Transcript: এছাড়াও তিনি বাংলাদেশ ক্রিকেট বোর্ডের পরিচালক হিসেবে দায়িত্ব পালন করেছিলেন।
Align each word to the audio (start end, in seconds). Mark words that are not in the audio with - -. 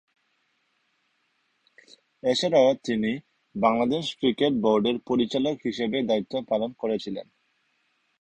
এছাড়াও 2.23 2.69
তিনি 2.85 3.11
বাংলাদেশ 3.55 4.05
ক্রিকেট 4.19 4.53
বোর্ডের 4.63 4.97
পরিচালক 5.07 5.55
হিসেবে 5.67 5.97
দায়িত্ব 6.09 6.33
পালন 6.49 6.71
করেছিলেন। 6.73 7.27